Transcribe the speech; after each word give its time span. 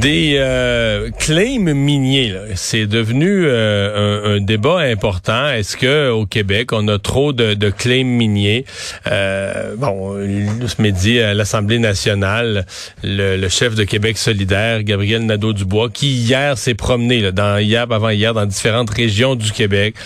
Des 0.00 0.36
euh, 0.36 1.10
claims 1.10 1.74
miniers, 1.74 2.32
c'est 2.54 2.86
devenu 2.86 3.46
euh, 3.46 4.36
un, 4.36 4.40
débat 4.40 4.78
important. 4.78 5.48
Est-ce 5.48 5.76
que 5.76 6.10
au 6.10 6.24
Québec, 6.24 6.72
on 6.72 6.86
a 6.86 7.00
trop 7.00 7.32
de, 7.32 7.54
de 7.54 7.70
claims 7.70 8.04
miniers? 8.04 8.64
Euh, 9.08 9.74
Bon, 9.76 10.14
ce 10.14 10.80
midi 10.80 11.18
à 11.20 11.34
l'Assemblée 11.34 11.80
nationale, 11.80 12.64
le, 13.02 13.48
chef 13.48 13.74
de 13.74 13.82
Québec 13.82 14.18
solidaire, 14.18 14.84
Gabriel 14.84 15.26
Nadeau-Dubois, 15.26 15.90
qui 15.90 16.12
hier 16.12 16.56
s'est 16.56 16.74
promené, 16.74 17.18
là, 17.20 17.32
dans 17.32 17.58
hier, 17.58 17.86
avant 17.90 18.10
hier, 18.10 18.34
dans 18.34 18.46
différentes 18.46 18.90
régions 18.90 19.34
du 19.34 19.50
Québec, 19.50 19.96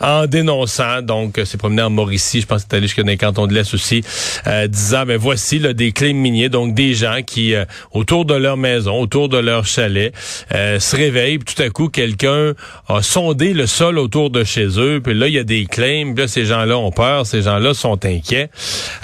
en 0.00 0.26
dénonçant, 0.26 1.02
donc, 1.02 1.38
s'est 1.44 1.58
promené 1.58 1.82
en 1.82 1.90
Mauricie, 1.90 2.40
je 2.40 2.46
pense 2.46 2.62
que 2.62 2.68
c'est 2.70 2.76
allé 2.76 2.86
jusqu'à 2.86 3.02
dans 3.02 3.08
les 3.08 3.18
cantons 3.18 3.46
de 3.46 3.54
l'Est 3.54 3.74
aussi, 3.74 4.02
disant, 4.68 5.04
ben 5.04 5.18
voici 5.18 5.58
là, 5.58 5.74
des 5.74 5.92
claims 5.92 6.14
miniers, 6.14 6.48
donc 6.48 6.74
des 6.74 6.94
gens 6.94 7.18
qui, 7.26 7.54
autour 7.92 8.24
de 8.24 8.34
leur 8.34 8.56
maison, 8.56 8.98
autour 8.98 9.28
de 9.28 9.41
leur 9.42 9.66
chalet, 9.66 10.12
euh, 10.54 10.80
se 10.80 10.96
réveillent, 10.96 11.38
puis 11.38 11.54
tout 11.54 11.62
à 11.62 11.68
coup, 11.70 11.88
quelqu'un 11.88 12.54
a 12.88 13.02
sondé 13.02 13.52
le 13.52 13.66
sol 13.66 13.98
autour 13.98 14.30
de 14.30 14.44
chez 14.44 14.66
eux, 14.78 15.00
puis 15.02 15.14
là, 15.14 15.28
il 15.28 15.34
y 15.34 15.38
a 15.38 15.44
des 15.44 15.66
claims, 15.66 16.14
puis 16.14 16.22
là, 16.22 16.28
ces 16.28 16.44
gens-là 16.46 16.78
ont 16.78 16.92
peur, 16.92 17.26
ces 17.26 17.42
gens-là 17.42 17.74
sont 17.74 18.04
inquiets. 18.04 18.50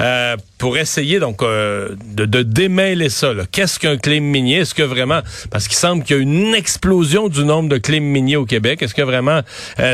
Euh, 0.00 0.36
pour 0.58 0.76
essayer 0.76 1.20
donc 1.20 1.42
euh, 1.42 1.94
de, 2.14 2.24
de, 2.24 2.42
démêler 2.42 3.08
ça. 3.08 3.32
Qu'est-ce 3.50 3.78
qu'un 3.78 3.96
claim 3.96 4.20
minier? 4.20 4.58
Est-ce 4.58 4.74
que 4.74 4.82
vraiment, 4.82 5.20
parce 5.50 5.68
qu'il 5.68 5.76
semble 5.76 6.02
qu'il 6.02 6.16
y 6.16 6.18
a 6.18 6.22
une 6.22 6.54
explosion 6.54 7.28
du 7.28 7.44
nombre 7.44 7.68
de 7.68 7.78
claims 7.78 8.00
miniers 8.00 8.36
au 8.36 8.44
Québec, 8.44 8.82
est-ce 8.82 8.94
que 8.94 9.02
vraiment 9.02 9.40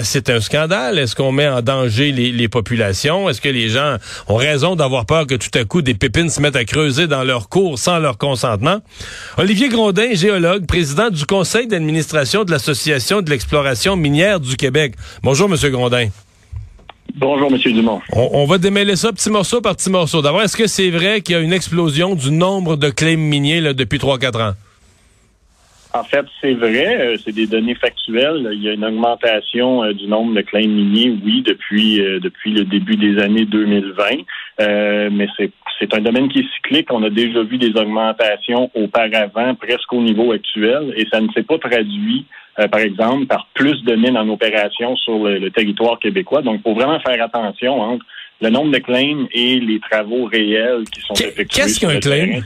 c'est 0.03 0.31
un 0.31 0.41
scandale? 0.41 0.99
Est-ce 0.99 1.15
qu'on 1.15 1.33
met 1.33 1.49
en 1.49 1.63
danger 1.63 2.13
les, 2.13 2.33
les 2.33 2.49
populations? 2.49 3.29
Est-ce 3.29 3.41
que 3.41 3.49
les 3.49 3.69
gens 3.69 3.97
ont 4.29 4.37
raison 4.37 4.77
d'avoir 4.77 5.07
peur 5.07 5.27
que 5.27 5.35
tout 5.35 5.57
à 5.59 5.65
coup 5.65 5.83
des 5.83 5.95
pépines 5.95 6.31
se 6.31 6.41
mettent 6.41 6.57
à 6.57 6.65
creuser 6.65 7.07
dans 7.07 7.25
leur 7.25 7.49
cours 7.49 7.79
sans 7.79 7.99
leur 7.99 8.19
consentement? 8.19 8.81
Olivier 9.37 9.69
Grondin, 9.69 10.15
géologue, 10.15 10.67
président 10.67 11.11
du 11.11 11.27
conseil 11.27 11.67
d'administration 11.67 12.45
de 12.45 12.51
l'Association 12.51 13.21
de 13.21 13.31
l'exploration 13.31 13.97
minière 13.97 14.41
du 14.41 14.57
Québec. 14.57 14.95
Bonjour, 15.23 15.49
Monsieur 15.49 15.71
Grondin. 15.71 16.09
Bonjour, 17.17 17.49
M. 17.49 17.59
Dumont. 17.73 18.01
On, 18.13 18.45
va 18.45 18.59
démêler 18.59 18.97
ça 18.97 19.13
petit 19.13 19.31
morceau 19.31 19.61
par 19.61 19.77
petit 19.77 19.89
morceau. 19.89 20.21
D'abord, 20.21 20.43
est-ce 20.43 20.57
que 20.57 20.67
c'est 20.67 20.91
vrai 20.91 21.21
qu'il 21.21 21.37
y 21.37 21.39
a 21.39 21.43
une 21.43 21.53
explosion 21.53 22.17
du 22.17 22.33
nombre 22.33 22.77
de 22.77 22.91
claims 22.91 23.17
miniers 23.17 23.61
là, 23.61 23.73
depuis 23.73 23.99
3-4 23.99 24.51
ans? 24.51 24.55
En 25.93 26.03
fait, 26.03 26.27
c'est 26.41 26.55
vrai, 26.55 27.01
euh, 27.01 27.17
c'est 27.25 27.31
des 27.31 27.47
données 27.47 27.77
factuelles. 27.77 28.51
Il 28.53 28.61
y 28.61 28.69
a 28.69 28.73
une 28.73 28.85
augmentation 28.85 29.85
euh, 29.85 29.93
du 29.93 30.09
nombre 30.09 30.35
de 30.35 30.41
claims 30.41 30.67
miniers, 30.67 31.17
oui, 31.25 31.45
depuis 31.47 32.01
euh, 32.01 32.19
depuis 32.19 32.53
le 32.53 32.65
début 32.65 32.97
des 32.97 33.23
années 33.23 33.45
2020. 33.45 35.11
mais 35.13 35.29
c'est 35.37 35.53
c'est 35.79 35.95
un 35.95 36.01
domaine 36.01 36.29
qui 36.29 36.41
est 36.41 36.55
cyclique. 36.57 36.93
On 36.93 37.03
a 37.05 37.11
déjà 37.11 37.45
vu 37.45 37.59
des 37.59 37.79
augmentations 37.81 38.73
auparavant, 38.75 39.55
presque 39.55 39.93
au 39.93 40.03
niveau 40.03 40.33
actuel, 40.33 40.93
et 40.97 41.07
ça 41.13 41.21
ne 41.21 41.29
s'est 41.33 41.43
pas 41.45 41.59
traduit, 41.59 42.27
par 42.57 42.81
exemple, 42.81 43.27
par 43.27 43.49
plus 43.55 43.83
de 43.85 43.95
mines 43.95 44.17
en 44.17 44.29
opération 44.29 44.97
sur 44.97 45.25
le, 45.25 45.51
territoire 45.51 45.99
québécois. 45.99 46.43
Donc, 46.43 46.57
il 46.61 46.63
faut 46.63 46.75
vraiment 46.75 47.01
faire 47.01 47.23
attention 47.23 47.81
entre 47.81 48.05
le 48.41 48.51
nombre 48.51 48.73
de 48.73 48.79
claims 48.79 49.27
et 49.33 49.59
les 49.61 49.81
travaux 49.81 50.25
réels 50.25 50.85
qui 50.93 51.01
sont 51.01 51.15
effectués. 51.15 51.63
Qu'est-ce 51.63 51.81
qu'un 51.81 51.99
claim? 52.01 52.41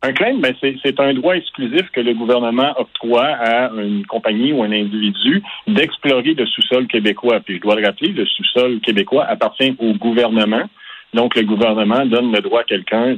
Un 0.00 0.12
claim, 0.12 0.38
ben, 0.38 0.54
c'est 0.60 1.00
un 1.00 1.12
droit 1.14 1.34
exclusif 1.34 1.90
que 1.92 2.00
le 2.00 2.14
gouvernement 2.14 2.72
octroie 2.78 3.26
à 3.26 3.70
une 3.72 4.06
compagnie 4.06 4.52
ou 4.52 4.62
un 4.62 4.70
individu 4.70 5.42
d'explorer 5.66 6.34
le 6.34 6.46
sous-sol 6.46 6.86
québécois. 6.86 7.40
Puis 7.40 7.56
je 7.56 7.60
dois 7.62 7.74
le 7.74 7.84
rappeler, 7.84 8.12
le 8.12 8.24
sous-sol 8.24 8.78
québécois 8.80 9.24
appartient 9.24 9.74
au 9.80 9.94
gouvernement. 9.94 10.62
Donc, 11.14 11.34
le 11.36 11.42
gouvernement 11.42 12.04
donne 12.04 12.32
le 12.32 12.40
droit 12.40 12.60
à 12.60 12.64
quelqu'un 12.64 13.16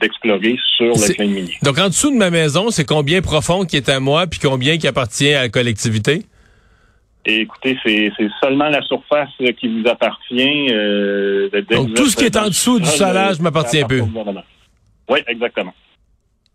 d'explorer 0.00 0.56
sur 0.76 0.94
le 0.94 1.14
claim 1.14 1.26
minier. 1.26 1.56
Donc, 1.62 1.78
en 1.78 1.88
dessous 1.88 2.10
de 2.10 2.16
ma 2.16 2.30
maison, 2.30 2.70
c'est 2.70 2.84
combien 2.84 3.20
profond 3.20 3.64
qui 3.64 3.76
est 3.76 3.88
à 3.88 3.98
moi, 3.98 4.26
puis 4.28 4.38
combien 4.38 4.78
qui 4.78 4.86
appartient 4.86 5.32
à 5.34 5.42
la 5.42 5.48
collectivité? 5.48 6.22
écoutez, 7.24 7.78
c'est 7.84 8.10
seulement 8.42 8.68
la 8.68 8.82
surface 8.82 9.28
qui 9.58 9.68
vous 9.68 9.88
appartient. 9.88 10.68
Euh, 10.72 11.48
Donc, 11.70 11.94
tout 11.94 12.06
ce 12.06 12.16
qui 12.16 12.24
est 12.24 12.36
en 12.36 12.46
dessous 12.46 12.80
du 12.80 12.86
solage 12.86 13.40
m'appartient 13.40 13.84
peu. 13.84 14.02
Oui, 15.08 15.20
exactement. 15.28 15.74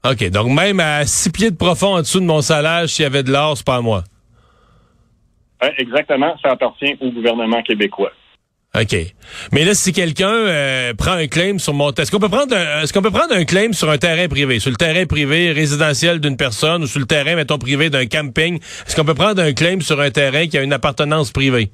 OK. 0.10 0.30
Donc, 0.30 0.50
même 0.50 0.80
à 0.80 1.06
six 1.06 1.32
pieds 1.32 1.52
de 1.52 1.58
profond 1.58 1.96
en 1.96 2.00
dessous 2.00 2.20
de 2.20 2.26
mon 2.26 2.42
salage, 2.42 2.90
s'il 2.90 3.04
y 3.04 3.06
avait 3.06 3.24
de 3.24 3.32
l'or, 3.32 3.58
c'est 3.58 3.66
pas 3.66 3.78
à 3.78 3.82
moi. 3.82 4.04
exactement. 5.78 6.36
Ça 6.42 6.52
appartient 6.52 6.96
au 7.02 7.12
gouvernement 7.12 7.62
québécois. 7.62 8.12
OK. 8.80 8.96
Mais 9.52 9.66
là, 9.66 9.74
si 9.74 9.92
quelqu'un 9.92 10.30
euh, 10.30 10.94
prend 10.94 11.14
un 11.14 11.28
claim 11.28 11.58
sur 11.58 11.74
mon... 11.74 11.92
Est-ce 11.92 12.12
qu'on 12.12 12.20
peut 12.20 12.30
prendre 12.30 12.56
un... 12.56 12.82
est-ce 12.82 12.94
qu'on 12.94 13.02
peut 13.02 13.12
prendre 13.12 13.34
un 13.34 13.44
claim 13.44 13.74
sur 13.74 13.90
un 13.90 13.98
terrain 13.98 14.28
privé, 14.28 14.60
sur 14.60 14.70
le 14.70 14.76
terrain 14.76 15.06
privé 15.06 15.52
résidentiel 15.52 16.20
d'une 16.20 16.38
personne 16.38 16.84
ou 16.84 16.88
sur 16.88 17.00
le 17.00 17.06
terrain, 17.06 17.36
mettons, 17.36 17.58
privé 17.58 17.90
d'un 17.90 18.06
camping? 18.06 18.56
Est-ce 18.56 18.96
qu'on 18.96 19.06
peut 19.06 19.16
prendre 19.16 19.42
un 19.42 19.54
claim 19.54 19.80
sur 19.82 20.00
un 20.00 20.12
terrain 20.12 20.48
qui 20.48 20.58
a 20.58 20.64
une 20.64 20.74
appartenance 20.74 21.32
privée? 21.32 21.70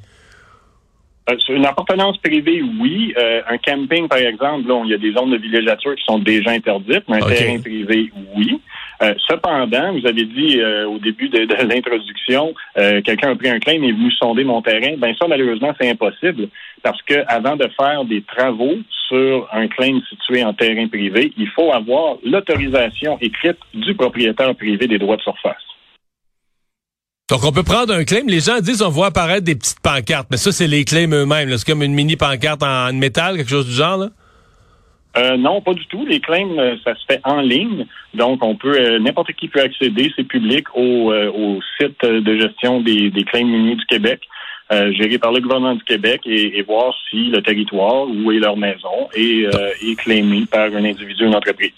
Euh, 1.29 1.37
sur 1.39 1.55
une 1.55 1.65
appartenance 1.65 2.17
privée, 2.17 2.61
oui. 2.81 3.13
Euh, 3.17 3.41
un 3.47 3.57
camping, 3.57 4.07
par 4.07 4.19
exemple, 4.19 4.67
là, 4.67 4.81
il 4.85 4.91
y 4.91 4.93
a 4.93 4.97
des 4.97 5.13
zones 5.13 5.31
de 5.31 5.37
villégiature 5.37 5.95
qui 5.95 6.03
sont 6.03 6.19
déjà 6.19 6.51
interdites, 6.51 7.03
mais 7.07 7.23
un 7.23 7.27
terrain 7.27 7.59
privé, 7.59 8.11
oui. 8.35 8.59
Euh, 9.01 9.13
cependant, 9.27 9.93
vous 9.93 10.05
avez 10.05 10.25
dit 10.25 10.59
au 10.87 10.99
début 10.99 11.29
de, 11.29 11.47
l'introduction, 11.63 12.53
quelqu'un 12.75 13.31
a 13.31 13.35
pris 13.35 13.49
un 13.49 13.59
claim 13.59 13.81
et 13.81 13.91
vous 13.91 14.11
sondez 14.11 14.43
mon 14.43 14.61
terrain. 14.61 14.95
Ben 14.97 15.13
ça, 15.19 15.27
malheureusement, 15.27 15.73
c'est 15.79 15.89
impossible 15.89 16.49
parce 16.83 17.01
que 17.03 17.23
avant 17.27 17.55
de 17.55 17.67
faire 17.77 18.05
des 18.05 18.21
travaux 18.21 18.75
sur 19.07 19.47
un 19.51 19.67
claim 19.67 19.99
situé 20.09 20.43
en 20.43 20.53
terrain 20.53 20.87
privé, 20.87 21.33
il 21.37 21.47
faut 21.49 21.71
avoir 21.71 22.17
l'autorisation 22.23 23.17
écrite 23.21 23.57
du 23.73 23.95
propriétaire 23.95 24.55
privé 24.55 24.87
des 24.87 24.97
droits 24.97 25.17
de 25.17 25.21
surface. 25.21 25.55
Donc, 27.29 27.45
on 27.45 27.51
peut 27.51 27.63
prendre 27.63 27.93
un 27.93 28.03
claim. 28.03 28.23
Les 28.27 28.41
gens 28.41 28.59
disent 28.59 28.81
on 28.81 28.89
voit 28.89 29.07
apparaître 29.07 29.45
des 29.45 29.55
petites 29.55 29.79
pancartes, 29.79 30.27
mais 30.29 30.37
ça, 30.37 30.51
c'est 30.51 30.67
les 30.67 30.83
claims 30.83 31.13
eux-mêmes. 31.13 31.57
C'est 31.57 31.65
comme 31.65 31.81
une 31.81 31.93
mini 31.93 32.15
pancarte 32.15 32.61
en 32.63 32.91
métal, 32.93 33.37
quelque 33.37 33.49
chose 33.49 33.65
du 33.65 33.73
genre, 33.73 33.97
là? 33.97 34.09
Euh, 35.15 35.37
non, 35.37 35.61
pas 35.61 35.73
du 35.73 35.85
tout. 35.87 36.05
Les 36.05 36.19
claims, 36.19 36.57
euh, 36.57 36.75
ça 36.83 36.95
se 36.95 37.05
fait 37.07 37.21
en 37.23 37.41
ligne. 37.41 37.85
Donc, 38.13 38.43
on 38.43 38.55
peut, 38.55 38.75
euh, 38.79 38.99
n'importe 38.99 39.31
qui 39.33 39.47
peut 39.47 39.61
accéder, 39.61 40.11
c'est 40.15 40.23
public, 40.23 40.65
au, 40.75 41.13
au, 41.13 41.59
site 41.79 42.03
de 42.03 42.39
gestion 42.39 42.81
des, 42.81 43.09
des 43.11 43.23
claims 43.23 43.45
miniers 43.45 43.75
du 43.75 43.85
Québec, 43.85 44.21
géré 44.71 45.19
par 45.19 45.31
le 45.31 45.39
gouvernement 45.39 45.75
du 45.75 45.83
Québec, 45.83 46.21
et, 46.25 46.59
voir 46.63 46.95
si 47.09 47.25
le 47.25 47.43
territoire, 47.43 48.07
où 48.07 48.31
est 48.31 48.39
leur 48.39 48.57
maison, 48.57 49.07
est, 49.13 49.45
est 49.83 49.95
claimé 49.97 50.45
par 50.49 50.65
un 50.65 50.83
individu 50.83 51.25
ou 51.25 51.27
une 51.27 51.35
entreprise. 51.35 51.73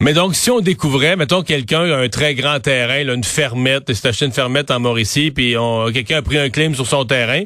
Mais 0.00 0.14
donc, 0.14 0.34
si 0.34 0.50
on 0.50 0.60
découvrait, 0.60 1.16
mettons, 1.16 1.42
quelqu'un 1.42 1.82
a 1.82 1.96
un 1.96 2.08
très 2.08 2.34
grand 2.34 2.60
terrain, 2.60 3.02
là, 3.04 3.14
une 3.14 3.24
fermette, 3.24 3.84
il 3.88 3.96
s'est 3.96 4.08
acheté 4.08 4.26
une 4.26 4.32
fermette 4.32 4.70
en 4.70 4.80
Mauricie, 4.80 5.30
puis 5.32 5.54
quelqu'un 5.92 6.18
a 6.18 6.22
pris 6.22 6.38
un 6.38 6.50
claim 6.50 6.74
sur 6.74 6.86
son 6.86 7.04
terrain, 7.04 7.42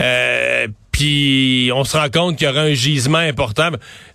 euh, 0.00 0.66
on 1.72 1.84
se 1.84 1.96
rend 1.96 2.10
compte 2.10 2.36
qu'il 2.36 2.46
y 2.46 2.50
aura 2.50 2.62
un 2.62 2.74
gisement 2.74 3.18
important. 3.18 3.70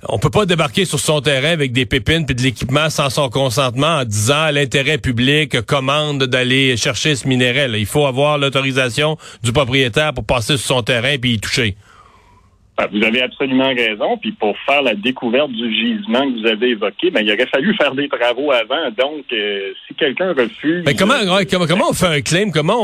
On 0.08 0.20
peut 0.20 0.30
pas 0.30 0.46
débarquer 0.46 0.86
sur 0.86 1.00
son 1.00 1.22
terrain 1.22 1.52
avec 1.52 1.72
des 1.72 1.86
pépines 1.86 2.26
puis 2.26 2.36
de 2.36 2.42
l'équipement 2.42 2.90
sans 2.90 3.10
son 3.10 3.30
consentement 3.30 3.98
en 3.98 4.06
disant 4.06 4.52
l'intérêt 4.52 4.98
public 4.98 5.62
commande 5.62 6.24
d'aller 6.24 6.78
chercher 6.78 7.16
ce 7.16 7.28
minerai. 7.28 7.70
Il 7.80 7.86
faut 7.86 8.06
avoir 8.06 8.38
l'autorisation 8.38 9.18
du 9.44 9.52
propriétaire 9.52 10.14
pour 10.14 10.26
passer 10.26 10.58
sur 10.58 10.68
son 10.68 10.84
terrain 10.84 11.18
puis 11.18 11.34
y 11.34 11.40
toucher. 11.40 11.76
Ben, 12.78 12.88
vous 12.92 13.04
avez 13.04 13.24
absolument 13.24 13.70
raison. 13.70 14.18
Puis 14.18 14.32
pour 14.34 14.56
faire 14.68 14.84
la 14.84 14.94
découverte 14.94 15.52
du 15.52 15.74
gisement 15.74 16.22
que 16.22 16.42
vous 16.42 16.48
avez 16.48 16.70
évoqué, 16.70 17.10
ben, 17.10 17.22
il 17.22 17.32
aurait 17.32 17.48
fallu 17.48 17.76
faire 17.76 17.96
des 17.96 18.08
travaux 18.08 18.52
avant. 18.52 18.92
Donc, 18.96 19.26
euh, 19.34 19.74
si 19.88 19.96
quelqu'un 19.96 20.34
refuse... 20.34 20.84
Mais 20.86 20.94
comment, 20.94 21.16
comment, 21.50 21.90
on 21.90 21.94
fait 21.94 22.06
un 22.06 22.22
claim? 22.22 22.52
Comment 22.54 22.78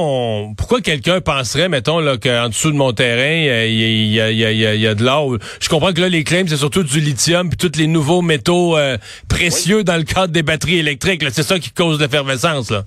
on... 0.48 0.56
Pourquoi 0.56 0.82
quelqu'un 0.82 1.22
penserait, 1.22 1.70
mettons, 1.70 2.00
là, 2.00 2.18
qu'en 2.18 2.50
dessous 2.50 2.72
de 2.72 2.76
mon 2.76 2.92
terrain, 2.92 3.66
il 3.68 4.12
y, 4.12 4.20
a, 4.20 4.32
y, 4.32 4.46
a, 4.46 4.52
y, 4.74 4.88
a, 4.88 4.96
de 4.96 5.04
l'or? 5.04 5.38
Je 5.62 5.70
comprends 5.70 5.94
que 5.94 6.02
là, 6.02 6.10
les 6.10 6.24
claims, 6.24 6.48
c'est 6.48 6.58
surtout 6.58 6.84
du 6.84 7.00
lithium 7.00 7.50
puis 7.50 7.58
tous 7.58 7.78
les 7.78 7.88
nouveaux 7.88 8.24
métaux 8.24 8.76
euh, 8.76 8.98
précieux 9.30 9.84
dans 9.84 9.98
le 9.98 10.04
cadre 10.04 10.34
des 10.34 10.44
batteries 10.44 10.80
électriques. 10.80 11.24
C'est 11.30 11.44
ça 11.44 11.60
qui 11.60 11.72
cause 11.72 12.00
l'effervescence, 12.00 12.72
là. 12.72 12.84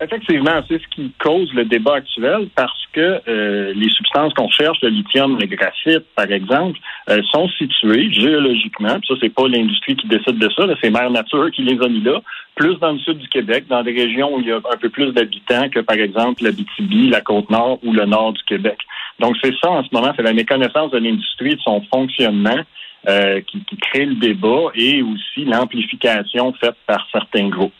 Effectivement, 0.00 0.62
c'est 0.68 0.80
ce 0.80 0.86
qui 0.94 1.12
cause 1.18 1.52
le 1.54 1.64
débat 1.64 1.96
actuel 1.96 2.48
parce 2.54 2.86
que 2.92 3.20
euh, 3.26 3.72
les 3.74 3.90
substances 3.90 4.32
qu'on 4.34 4.48
cherche, 4.48 4.78
le 4.80 4.90
lithium, 4.90 5.36
le 5.36 5.46
graphite, 5.46 6.04
par 6.14 6.30
exemple, 6.30 6.78
euh, 7.10 7.20
sont 7.32 7.48
situées 7.48 8.12
géologiquement. 8.12 9.00
Puis 9.00 9.08
ça, 9.08 9.14
c'est 9.20 9.34
pas 9.34 9.48
l'industrie 9.48 9.96
qui 9.96 10.06
décide 10.06 10.38
de 10.38 10.48
ça, 10.50 10.66
c'est 10.80 10.90
Mère 10.90 11.10
Nature 11.10 11.50
qui 11.50 11.62
les 11.62 11.80
a 11.82 11.88
mis 11.88 12.00
là. 12.00 12.20
Plus 12.54 12.76
dans 12.76 12.92
le 12.92 12.98
sud 13.00 13.18
du 13.18 13.28
Québec, 13.28 13.64
dans 13.68 13.82
des 13.82 13.92
régions 13.92 14.36
où 14.36 14.40
il 14.40 14.46
y 14.46 14.52
a 14.52 14.58
un 14.58 14.76
peu 14.80 14.88
plus 14.88 15.10
d'habitants 15.12 15.68
que, 15.68 15.80
par 15.80 15.96
exemple, 15.96 16.44
la 16.44 16.52
BTB, 16.52 17.10
la 17.10 17.20
Côte-Nord 17.20 17.80
ou 17.82 17.92
le 17.92 18.04
nord 18.04 18.34
du 18.34 18.42
Québec. 18.44 18.78
Donc, 19.18 19.36
c'est 19.42 19.54
ça 19.60 19.68
en 19.68 19.82
ce 19.82 19.88
moment, 19.90 20.12
c'est 20.16 20.22
la 20.22 20.32
méconnaissance 20.32 20.92
de 20.92 20.98
l'industrie, 20.98 21.56
de 21.56 21.60
son 21.60 21.82
fonctionnement 21.92 22.60
qui, 23.06 23.64
qui 23.64 23.76
crée 23.78 24.04
le 24.04 24.16
débat 24.16 24.70
et 24.74 25.02
aussi 25.02 25.44
l'amplification 25.44 26.52
faite 26.60 26.76
par 26.86 27.06
certains 27.10 27.48
groupes. 27.48 27.72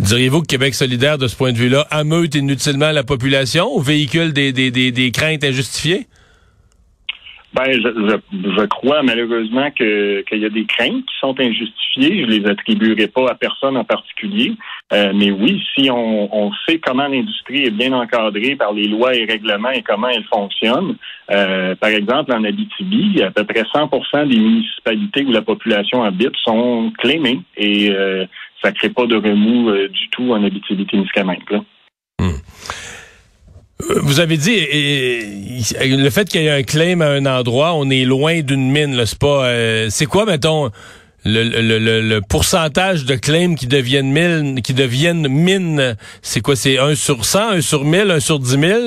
Diriez-vous 0.00 0.42
que 0.42 0.46
Québec 0.46 0.74
solidaire, 0.74 1.18
de 1.18 1.26
ce 1.26 1.36
point 1.36 1.52
de 1.52 1.58
vue-là, 1.58 1.86
ameute 1.90 2.34
inutilement 2.34 2.90
la 2.90 3.04
population 3.04 3.74
ou 3.74 3.80
véhicule 3.80 4.32
des, 4.32 4.52
des, 4.52 4.70
des, 4.70 5.10
craintes 5.10 5.44
injustifiées? 5.44 6.06
Ben, 7.54 7.70
je, 7.70 8.18
je, 8.32 8.64
crois 8.64 9.02
malheureusement 9.02 9.70
que 9.70 10.22
qu'il 10.22 10.38
y 10.38 10.46
a 10.46 10.48
des 10.48 10.64
craintes 10.64 11.04
qui 11.04 11.18
sont 11.20 11.38
injustifiées. 11.38 12.22
Je 12.22 12.26
les 12.26 12.48
attribuerai 12.48 13.08
pas 13.08 13.26
à 13.28 13.34
personne 13.34 13.76
en 13.76 13.84
particulier. 13.84 14.54
Euh, 14.92 15.12
mais 15.14 15.30
oui, 15.30 15.62
si 15.74 15.90
on, 15.90 16.50
sait 16.66 16.78
comment 16.78 17.08
l'industrie 17.08 17.64
est 17.64 17.70
bien 17.70 17.92
encadrée 17.92 18.56
par 18.56 18.72
les 18.72 18.88
lois 18.88 19.14
et 19.14 19.24
règlements 19.24 19.70
et 19.70 19.82
comment 19.82 20.08
elle 20.08 20.24
fonctionne, 20.24 20.96
euh, 21.30 21.74
par 21.76 21.90
exemple 21.90 22.32
en 22.32 22.44
Abitibi, 22.44 23.22
à 23.22 23.30
peu 23.30 23.44
près 23.44 23.62
100% 23.62 24.28
des 24.28 24.38
municipalités 24.38 25.24
où 25.24 25.32
la 25.32 25.42
population 25.42 26.02
habite 26.02 26.36
sont 26.44 26.92
clémées 26.98 27.40
et 27.56 27.90
euh, 27.90 28.26
ça 28.62 28.72
crée 28.72 28.90
pas 28.90 29.06
de 29.06 29.16
remous 29.16 29.70
euh, 29.70 29.88
du 29.88 30.08
tout 30.10 30.32
en 30.32 30.42
Abitibi-Témiscamingue. 30.42 31.62
Hmm. 32.20 32.28
Euh, 33.90 34.00
vous 34.02 34.20
avez 34.20 34.36
dit 34.36 34.56
le 35.80 36.10
fait 36.10 36.28
qu'il 36.28 36.42
y 36.42 36.46
ait 36.46 36.50
un 36.50 36.62
claim 36.62 37.00
à 37.00 37.08
un 37.08 37.26
endroit, 37.26 37.74
on 37.74 37.90
est 37.90 38.04
loin 38.04 38.40
d'une 38.40 38.70
mine. 38.70 39.04
C'est 39.04 39.18
pas. 39.18 39.46
Euh, 39.46 39.86
c'est 39.90 40.06
quoi, 40.06 40.24
mettons, 40.24 40.70
le, 41.24 41.44
le, 41.44 42.00
le, 42.00 42.20
pourcentage 42.20 43.04
de 43.04 43.14
claims 43.16 43.54
qui 43.54 43.66
deviennent 43.66 44.12
mine, 44.12 44.62
qui 44.62 44.74
deviennent 44.74 45.28
mine 45.28 45.96
C'est 46.20 46.40
quoi 46.40 46.56
C'est 46.56 46.78
1 46.78 46.94
sur 46.94 47.24
100, 47.24 47.50
1 47.50 47.60
sur 47.60 47.84
1000, 47.84 48.10
1 48.10 48.20
sur 48.20 48.38
10 48.38 48.48
000 48.48 48.80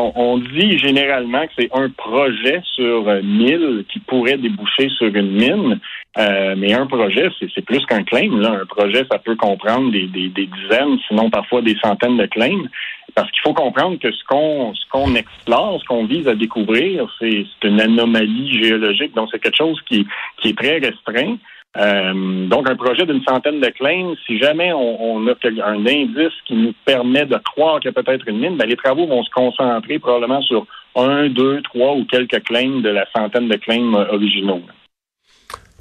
on, 0.00 0.38
dit 0.38 0.78
généralement 0.78 1.44
que 1.46 1.52
c'est 1.58 1.70
un 1.72 1.90
projet 1.90 2.60
sur 2.76 3.04
1000 3.04 3.84
qui 3.92 3.98
pourrait 3.98 4.38
déboucher 4.38 4.88
sur 4.90 5.08
une 5.08 5.32
mine. 5.32 5.80
Euh, 6.18 6.54
mais 6.56 6.72
un 6.72 6.86
projet, 6.86 7.28
c'est 7.54 7.64
plus 7.64 7.84
qu'un 7.86 8.02
claim. 8.02 8.40
Là. 8.40 8.50
Un 8.62 8.66
projet, 8.66 9.06
ça 9.10 9.18
peut 9.18 9.36
comprendre 9.36 9.92
des, 9.92 10.06
des, 10.06 10.28
dizaines, 10.28 10.98
sinon 11.06 11.30
parfois 11.30 11.62
des 11.62 11.76
centaines 11.80 12.16
de 12.16 12.26
claims. 12.26 12.68
Parce 13.14 13.30
qu'il 13.30 13.40
faut 13.42 13.54
comprendre 13.54 13.98
que 13.98 14.10
ce 14.10 14.24
qu'on 14.24 14.74
ce 14.74 14.84
qu'on 14.90 15.14
explore, 15.14 15.80
ce 15.80 15.84
qu'on 15.86 16.06
vise 16.06 16.26
à 16.26 16.34
découvrir, 16.34 17.06
c'est 17.20 17.46
une 17.62 17.80
anomalie 17.80 18.62
géologique. 18.62 19.14
Donc, 19.14 19.28
c'est 19.30 19.40
quelque 19.40 19.56
chose 19.56 19.80
qui, 19.88 20.06
qui 20.38 20.48
est 20.48 20.58
très 20.58 20.78
restreint. 20.78 21.36
Euh, 21.76 22.46
donc, 22.48 22.68
un 22.68 22.76
projet 22.76 23.06
d'une 23.06 23.22
centaine 23.22 23.60
de 23.60 23.68
claims, 23.68 24.14
si 24.26 24.38
jamais 24.38 24.72
on, 24.72 25.24
a 25.28 25.34
un 25.66 25.86
indice 25.86 26.32
qui 26.46 26.54
nous 26.54 26.74
permet 26.84 27.26
de 27.26 27.36
croire 27.36 27.78
qu'il 27.78 27.92
y 27.92 27.94
a 27.96 28.02
peut-être 28.02 28.26
une 28.26 28.38
mine, 28.38 28.56
ben, 28.56 28.68
les 28.68 28.76
travaux 28.76 29.06
vont 29.06 29.22
se 29.22 29.30
concentrer 29.30 30.00
probablement 30.00 30.42
sur 30.42 30.66
un, 30.96 31.28
deux, 31.28 31.62
trois 31.62 31.94
ou 31.94 32.04
quelques 32.06 32.42
claims 32.44 32.80
de 32.80 32.88
la 32.88 33.06
centaine 33.14 33.48
de 33.48 33.56
claims 33.56 33.94
originaux. 34.10 34.62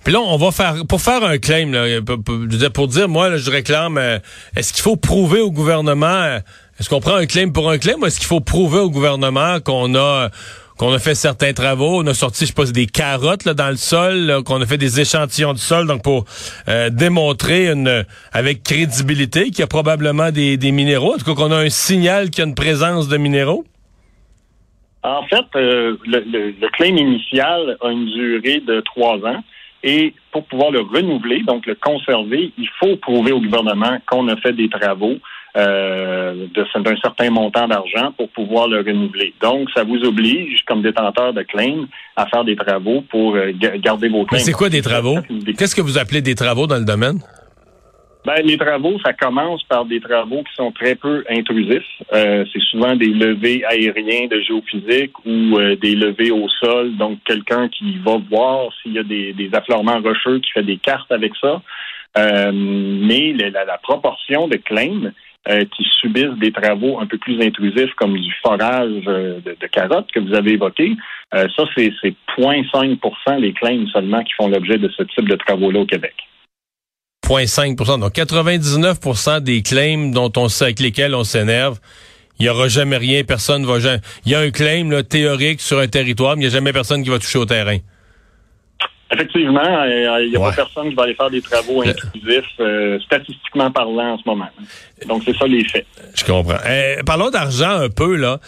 Puis 0.08 0.14
là, 0.14 0.22
on 0.22 0.38
va 0.38 0.52
faire 0.52 0.86
pour 0.88 1.02
faire 1.02 1.22
un 1.22 1.38
claim, 1.38 1.74
pour, 2.74 2.88
dire, 2.88 3.10
moi, 3.10 3.36
je 3.36 3.52
réclame. 3.52 3.98
Euh, 3.98 4.20
est-ce 4.56 4.72
qu'il 4.72 4.82
faut 4.82 4.96
prouver 4.96 5.42
au 5.42 5.52
gouvernement 5.52 6.08
euh, 6.08 6.40
Est-ce 6.80 6.90
qu'on 6.90 7.02
prend 7.02 7.16
un 7.16 7.26
claim 7.26 7.50
pour 7.50 7.70
un 7.70 7.78
claim 7.78 7.96
ou 8.00 8.06
est-ce 8.06 8.18
qu'il 8.18 8.28
faut 8.28 8.40
prouver 8.40 8.80
au 8.80 8.90
gouvernement 8.90 9.60
qu'on 9.60 9.96
a 9.96 10.30
qu'on 10.78 10.94
a 10.94 11.00
fait 11.00 11.14
certains 11.14 11.52
travaux, 11.52 12.02
on 12.02 12.08
a 12.08 12.14
sorti, 12.14 12.46
je 12.46 12.52
sais 12.52 12.54
pas, 12.54 12.64
des 12.64 12.86
carottes 12.86 13.44
là, 13.44 13.54
dans 13.54 13.68
le 13.68 13.76
sol, 13.76 14.44
qu'on 14.46 14.62
a 14.62 14.66
fait 14.66 14.78
des 14.78 15.02
échantillons 15.02 15.52
de 15.52 15.58
sol, 15.58 15.88
donc 15.88 16.04
pour 16.04 16.24
euh, 16.70 16.90
démontrer 16.90 17.70
une, 17.70 18.06
avec 18.32 18.64
crédibilité 18.64 19.46
qu'il 19.46 19.60
y 19.60 19.64
a 19.64 19.68
probablement 19.68 20.32
des, 20.32 20.58
minéraux, 20.72 21.16
en 21.16 21.18
tout 21.18 21.26
cas 21.26 21.34
qu'on 21.34 21.52
a 21.52 21.58
un 21.58 21.70
signal 21.70 22.30
qu'il 22.30 22.44
y 22.44 22.46
a 22.46 22.48
une 22.48 22.56
présence 22.56 23.10
de 23.10 23.18
minéraux? 23.18 23.66
En 25.04 25.24
fait, 25.24 25.44
le, 25.56 26.00
le 26.06 26.70
claim 26.78 26.96
initial 26.96 27.76
a 27.82 27.92
une 27.92 28.06
durée 28.06 28.62
de 28.62 28.80
trois 28.82 29.18
ans. 29.18 29.44
Et 29.84 30.14
pour 30.32 30.46
pouvoir 30.46 30.72
le 30.72 30.82
renouveler, 30.82 31.44
donc 31.44 31.66
le 31.66 31.76
conserver, 31.76 32.52
il 32.58 32.70
faut 32.80 32.96
prouver 32.98 33.32
au 33.32 33.40
gouvernement 33.40 33.98
qu'on 34.08 34.28
a 34.28 34.36
fait 34.38 34.54
des 34.54 34.70
travaux 34.70 35.18
euh, 35.56 36.48
d'un 36.54 36.96
certain 37.02 37.30
montant 37.32 37.68
d'argent 37.68 38.12
pour 38.16 38.30
pouvoir 38.30 38.68
le 38.68 38.78
renouveler. 38.78 39.34
Donc, 39.42 39.70
ça 39.76 39.84
vous 39.84 40.04
oblige, 40.04 40.64
comme 40.68 40.82
détenteur 40.82 41.34
de 41.34 41.42
claim, 41.42 41.88
à 42.16 42.28
faire 42.28 42.44
des 42.44 42.56
travaux 42.56 43.02
pour 43.10 43.36
euh, 43.36 43.52
garder 43.78 44.10
vos 44.10 44.26
claims. 44.26 44.40
C'est 44.40 44.52
quoi 44.52 44.70
des 44.70 44.82
travaux? 44.82 45.18
Qu'est-ce 45.58 45.76
que 45.76 45.82
vous 45.82 45.98
appelez 45.98 46.22
des 46.22 46.36
travaux 46.36 46.68
dans 46.68 46.78
le 46.78 46.86
domaine? 46.86 47.20
Ben, 48.26 48.42
les 48.44 48.58
travaux, 48.58 49.00
ça 49.06 49.14
commence 49.14 49.64
par 49.64 49.86
des 49.86 50.02
travaux 50.02 50.44
qui 50.44 50.54
sont 50.56 50.72
très 50.72 50.96
peu 50.96 51.24
intrusifs. 51.30 51.88
Euh, 52.14 52.44
c'est 52.52 52.62
souvent 52.64 52.96
des 52.96 53.08
levées 53.08 53.64
aériens 53.64 54.28
de 54.28 54.42
géophysique 54.42 55.14
ou 55.26 55.58
euh, 55.58 55.76
des 55.78 55.96
levées 55.96 56.32
au 56.32 56.50
sol. 56.62 56.96
Donc, 56.98 57.20
quelqu'un 57.26 57.70
qui 57.70 57.98
va 58.00 58.18
voir 58.30 58.70
s'il 58.82 58.94
y 58.94 59.00
a 59.00 59.04
des, 59.04 59.34
des, 59.34 59.50
affleurements 59.54 60.02
rocheux, 60.02 60.40
qui 60.40 60.52
fait 60.52 60.64
des 60.64 60.78
cartes 60.78 61.12
avec 61.12 61.34
ça. 61.40 61.62
Euh, 62.18 62.52
mais 62.54 63.34
la, 63.34 63.78
proportion 63.78 64.48
de 64.48 64.58
claims 64.58 65.14
qui 65.48 65.84
subissent 66.02 66.38
des 66.40 66.52
travaux 66.52 67.00
un 67.00 67.06
peu 67.06 67.18
plus 67.18 67.42
intrusifs 67.42 67.94
comme 67.94 68.18
du 68.20 68.34
forage 68.46 68.92
de, 69.06 69.42
de 69.46 69.68
carottes 69.68 70.12
que 70.12 70.20
vous 70.20 70.34
avez 70.34 70.54
évoqué, 70.54 70.98
ça, 71.32 71.64
c'est 71.78 71.94
0,5% 72.38 73.40
des 73.40 73.54
claims 73.54 73.88
seulement 73.94 74.22
qui 74.26 74.34
font 74.34 74.50
l'objet 74.50 74.78
de 74.78 74.90
ce 74.90 75.04
type 75.04 75.30
de 75.30 75.38
travaux-là 75.38 75.80
au 75.80 75.86
Québec. 75.86 76.16
0,5 77.28 78.00
Donc 78.00 78.16
99% 78.16 79.42
des 79.42 79.62
claims 79.62 80.12
dont 80.12 80.32
on 80.38 80.48
sait 80.48 80.64
avec 80.66 80.80
lesquels 80.80 81.14
on 81.14 81.26
s'énerve, 81.26 81.78
il 82.40 82.44
n'y 82.44 82.50
aura 82.50 82.70
jamais 82.70 82.96
rien, 82.96 83.26
personne 83.26 83.66
va 83.66 83.80
jamais. 83.80 84.00
Il 84.26 84.32
y 84.32 84.36
a 84.36 84.40
un 84.40 84.50
claim 84.50 84.90
là, 84.90 85.04
théorique 85.04 85.60
sur 85.60 85.80
un 85.80 85.88
territoire, 85.88 86.38
mais 86.38 86.44
il 86.44 86.48
n'y 86.48 86.54
a 86.54 86.58
jamais 86.58 86.72
personne 86.72 87.04
qui 87.04 87.10
va 87.10 87.20
toucher 87.20 87.40
au 87.40 87.46
terrain. 87.46 87.80
Effectivement, 89.10 89.62
euh, 89.64 90.24
il 90.24 90.32
n'y 90.32 90.36
a 90.36 90.40
pas 90.40 90.52
personne 90.52 90.90
qui 90.90 90.96
va 90.96 91.04
aller 91.04 91.16
faire 91.16 91.30
des 91.30 91.42
travaux 91.42 91.82
intrusifs, 91.82 92.44
euh, 92.60 93.00
statistiquement 93.00 93.72
parlant 93.72 94.14
en 94.14 94.18
ce 94.18 94.24
moment. 94.26 94.50
Donc, 95.08 95.24
c'est 95.26 95.36
ça 95.38 95.48
les 95.48 95.64
faits. 95.64 95.86
Je 96.14 96.26
comprends. 96.26 96.58
Euh, 96.66 97.02
parlons 97.06 97.30
d'argent 97.30 97.70
un 97.70 97.90
peu, 97.90 98.18
là. 98.18 98.40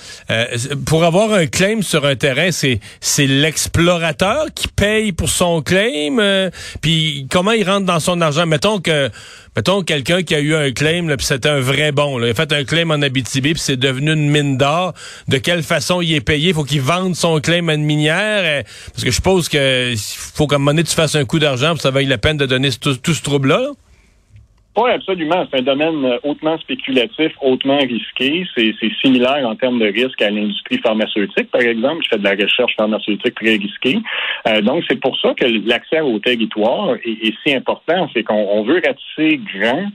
pour 0.86 1.06
avoir 1.06 1.32
un 1.32 1.48
claim 1.48 1.82
sur 1.82 2.06
un 2.06 2.16
terrain, 2.16 2.52
c'est 2.52 2.82
c'est 3.00 3.28
l'explorateur 3.28 4.48
qui 4.54 4.68
paye 4.68 5.14
pour 5.14 5.30
son 5.30 5.62
claim. 5.62 6.50
puis 6.82 7.28
comment 7.32 7.52
il 7.52 7.64
rentre 7.64 7.86
dans 7.86 8.02
son 8.02 8.20
argent? 8.20 8.46
Mettons 8.46 8.80
que 8.80 9.10
mettons 9.60 9.84
quelqu'un 9.84 10.24
qui 10.24 10.34
a 10.34 10.40
eu 10.40 10.56
un 10.56 10.72
claim, 10.72 11.14
puis 11.18 11.26
c'était 11.26 11.50
un 11.50 11.60
vrai 11.60 11.92
bon. 11.92 12.18
Là. 12.18 12.28
Il 12.28 12.32
a 12.32 12.34
fait 12.34 12.54
un 12.54 12.64
claim 12.64 12.92
en 12.92 13.02
Abitibi, 13.02 13.52
puis 13.52 13.62
c'est 13.62 13.76
devenu 13.76 14.14
une 14.14 14.30
mine 14.30 14.56
d'or. 14.56 14.94
De 15.28 15.38
quelle 15.38 15.64
façon 15.64 16.00
il 16.02 16.14
est 16.14 16.22
payé? 16.22 16.54
Faut 16.54 16.64
qu'il 16.64 16.80
vende 16.80 17.14
son 17.14 17.42
claim 17.42 17.68
à 17.68 17.74
une 17.74 17.84
minière? 17.84 18.42
Euh, 18.42 18.64
parce 18.94 19.04
que 19.04 19.10
je 19.10 19.16
suppose 19.16 19.50
que 19.50 19.94
faut 19.98 20.48
qu'à 20.48 20.56
un 20.56 20.60
moment 20.60 20.72
donné, 20.72 20.86
tu 20.86 20.96
fasses 20.96 21.16
un 21.16 21.26
coup 21.26 21.40
d'argent 21.40 21.72
pour 21.72 21.82
ça 21.82 21.92
vaille 21.92 22.06
la 22.06 22.18
peine 22.18 22.38
de 22.38 22.46
donner 22.46 22.70
tout, 22.72 22.96
ce 23.14 23.22
trouble-là. 23.22 23.72
Oui, 24.80 24.92
absolument. 24.92 25.46
C'est 25.52 25.60
un 25.60 25.64
domaine 25.64 26.06
euh, 26.06 26.20
hautement 26.24 26.58
spéculatif, 26.58 27.34
hautement 27.42 27.80
risqué. 27.80 28.46
C'est 28.56 28.74
similaire 29.02 29.46
en 29.46 29.54
termes 29.54 29.78
de 29.78 29.88
risque 29.88 30.22
à 30.22 30.30
l'industrie 30.30 30.78
pharmaceutique, 30.78 31.52
par 31.52 31.60
exemple. 31.60 32.02
Je 32.06 32.10
fais 32.12 32.18
de 32.18 32.24
la 32.24 32.32
recherche 32.32 32.74
pharmaceutique 32.78 33.36
très 33.36 33.58
risquée. 33.58 33.98
Euh, 34.48 34.62
donc, 34.62 34.86
c'est 34.88 35.02
pour 35.02 35.20
ça 35.20 35.34
que 35.34 35.44
l'accès 35.68 36.00
au 36.00 36.18
territoire 36.20 36.96
est, 37.04 37.34
si 37.44 37.54
important. 37.54 38.10
C'est 38.14 38.24
qu'on 38.24 38.64
veut 38.64 38.82
ratisser 38.86 39.42
grand 39.54 39.88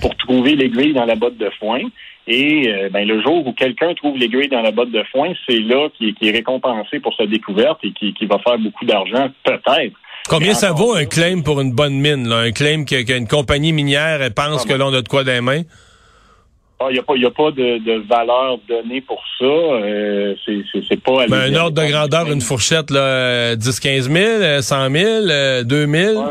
pour 0.00 0.16
trouver 0.16 0.56
l'aiguille 0.56 0.94
dans 0.94 1.04
la 1.04 1.16
botte 1.16 1.36
de 1.36 1.50
foin. 1.58 1.80
Et 2.26 2.66
euh, 2.66 2.88
ben, 2.88 3.06
le 3.06 3.20
jour 3.20 3.46
où 3.46 3.52
quelqu'un 3.52 3.92
trouve 3.92 4.16
l'aiguille 4.16 4.48
dans 4.48 4.62
la 4.62 4.70
botte 4.70 4.90
de 4.90 5.02
foin, 5.12 5.34
c'est 5.46 5.58
là 5.58 5.90
qui 5.98 6.14
est, 6.18 6.30
récompensé 6.30 6.98
pour 7.00 7.14
sa 7.14 7.26
découverte 7.26 7.80
et 7.82 7.92
qui 7.92 8.24
va 8.24 8.38
faire 8.38 8.58
beaucoup 8.58 8.86
d'argent, 8.86 9.28
peut-être. 9.44 9.99
Combien 10.28 10.54
ça 10.54 10.72
vaut 10.72 10.94
un 10.94 11.06
claim 11.06 11.42
pour 11.42 11.60
une 11.60 11.72
bonne 11.72 11.98
mine? 11.98 12.28
Là? 12.28 12.38
Un 12.38 12.52
claim 12.52 12.84
qu'une 12.84 13.26
compagnie 13.26 13.72
minière 13.72 14.20
pense 14.34 14.64
ah, 14.64 14.68
que 14.68 14.74
l'on 14.74 14.92
a 14.94 15.02
de 15.02 15.08
quoi 15.08 15.24
dans 15.24 15.32
les 15.32 15.40
mains? 15.40 15.62
Il 16.82 16.86
ah, 16.86 16.92
n'y 16.92 16.98
a 16.98 17.02
pas, 17.02 17.16
y 17.16 17.26
a 17.26 17.30
pas 17.30 17.50
de, 17.50 17.78
de, 17.78 18.06
valeur 18.08 18.58
donnée 18.66 19.02
pour 19.02 19.22
ça. 19.38 19.44
Euh, 19.44 20.34
c'est 20.46 21.02
pas... 21.02 21.26
Ben, 21.26 21.52
un 21.52 21.54
ordre 21.56 21.82
de 21.82 21.86
grandeur, 21.86 22.30
une 22.32 22.40
fourchette, 22.40 22.90
là, 22.90 23.54
10, 23.54 23.80
15 23.80 24.10
000, 24.10 24.62
100 24.62 24.90
000, 24.90 25.64
2 25.64 25.86
000? 25.86 26.24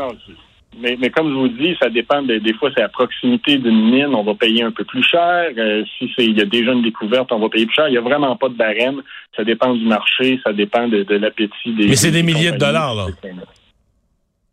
mais, 0.80 0.96
mais 1.00 1.10
comme 1.10 1.28
je 1.28 1.34
vous 1.34 1.48
dis, 1.48 1.76
ça 1.80 1.88
dépend. 1.88 2.22
des 2.22 2.54
fois, 2.54 2.70
c'est 2.74 2.82
à 2.82 2.88
proximité 2.88 3.58
d'une 3.58 3.90
mine, 3.90 4.14
on 4.14 4.24
va 4.24 4.34
payer 4.34 4.62
un 4.62 4.72
peu 4.72 4.84
plus 4.84 5.02
cher. 5.02 5.50
Euh, 5.56 5.84
si 5.98 6.10
il 6.18 6.36
y 6.36 6.40
a 6.40 6.46
déjà 6.46 6.72
une 6.72 6.82
découverte, 6.82 7.30
on 7.32 7.38
va 7.38 7.48
payer 7.48 7.66
plus 7.66 7.74
cher. 7.74 7.88
Il 7.88 7.92
n'y 7.92 7.98
a 7.98 8.02
vraiment 8.02 8.34
pas 8.36 8.48
de 8.48 8.54
barème. 8.54 9.02
Ça 9.36 9.44
dépend 9.44 9.74
du 9.74 9.84
marché, 9.84 10.40
ça 10.44 10.52
dépend 10.52 10.88
de, 10.88 11.02
de 11.02 11.16
l'appétit 11.16 11.72
des. 11.76 11.88
Mais 11.88 11.96
c'est 11.96 12.10
des 12.10 12.22
milliers 12.22 12.52
de 12.52 12.58
dollars, 12.58 12.94
là. 12.94 13.06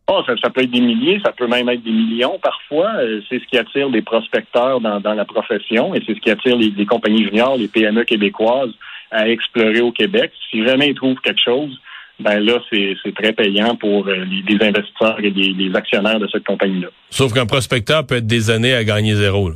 Oh, 0.10 0.22
ça, 0.42 0.50
peut 0.50 0.64
être 0.64 0.72
des 0.72 0.80
milliers, 0.80 1.20
ça 1.22 1.34
peut 1.34 1.48
même 1.48 1.68
être 1.68 1.84
des 1.84 1.92
millions 1.92 2.40
parfois. 2.42 2.92
Euh, 2.96 3.20
c'est 3.28 3.40
ce 3.40 3.46
qui 3.46 3.58
attire 3.58 3.90
des 3.90 4.02
prospecteurs 4.02 4.80
dans, 4.80 5.02
la 5.14 5.26
profession 5.26 5.94
et 5.94 6.02
c'est 6.06 6.16
ce 6.16 6.20
qui 6.22 6.32
attire 6.32 6.56
les, 6.56 6.86
compagnies 6.86 7.26
juniors, 7.26 7.58
les 7.58 7.68
PME 7.68 8.06
québécoises 8.06 8.72
à 9.12 9.28
explorer 9.28 9.82
au 9.82 9.92
Québec. 9.92 10.32
Si 10.50 10.66
jamais 10.66 10.90
ils 10.90 10.96
trouvent 10.96 11.20
quelque 11.20 11.42
chose, 11.44 11.78
ben 12.22 12.40
là, 12.40 12.58
c'est 12.72 12.96
très 13.16 13.34
payant 13.34 13.76
pour 13.76 14.08
euh, 14.08 14.26
les, 14.26 14.66
investisseurs 14.66 15.20
et 15.20 15.30
les, 15.30 15.76
actionnaires 15.76 16.20
de 16.20 16.28
cette 16.32 16.46
compagnie-là. 16.46 16.88
Sauf 17.10 17.34
qu'un 17.34 17.46
prospecteur 17.46 18.08
peut 18.08 18.16
être 18.16 18.28
des 18.28 18.50
années 18.50 18.74
à 18.74 18.86
gagner 18.86 19.14
zéro. 19.14 19.52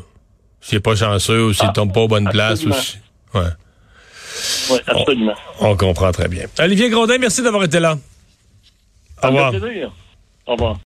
S'il 0.59 0.77
n'est 0.77 0.81
pas 0.81 0.95
chanceux 0.95 1.45
ou 1.45 1.53
s'il 1.53 1.65
ne 1.65 1.69
ah, 1.69 1.73
tombe 1.73 1.93
pas 1.93 2.01
aux 2.01 2.07
bonnes 2.09 2.29
places. 2.29 2.65
Ou 2.65 2.71
Ouais. 3.33 3.47
Oui, 4.69 4.77
absolument. 4.85 5.33
On, 5.61 5.69
on 5.69 5.77
comprend 5.77 6.11
très 6.11 6.27
bien. 6.27 6.43
Olivier 6.59 6.89
Grondin, 6.89 7.17
merci 7.17 7.41
d'avoir 7.41 7.63
été 7.63 7.79
là. 7.79 7.95
Au 9.23 9.27
revoir. 9.27 9.53
Au 10.51 10.55
revoir. 10.55 10.75